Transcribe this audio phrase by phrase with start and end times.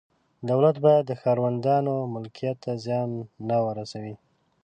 [0.49, 3.09] دولت باید د ښاروندانو ملکیت ته زیان
[3.49, 4.15] نه ورسوي.